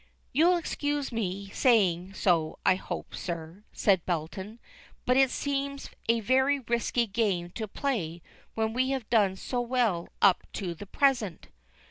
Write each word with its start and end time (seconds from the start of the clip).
"You'll 0.33 0.57
excuse 0.57 1.11
my 1.11 1.49
saying 1.53 2.15
so, 2.15 2.57
I 2.65 2.73
hope, 2.73 3.13
sir," 3.13 3.65
said 3.71 4.03
Belton, 4.03 4.57
"but 5.05 5.15
it 5.15 5.29
seems 5.29 5.91
a 6.09 6.21
very 6.21 6.57
risky 6.57 7.05
game 7.05 7.51
to 7.51 7.67
play 7.67 8.23
when 8.55 8.73
we 8.73 8.89
have 8.89 9.07
done 9.11 9.35
so 9.35 9.61
well 9.61 10.09
up 10.19 10.41
to 10.53 10.73
the 10.73 10.87
present." 10.87 11.49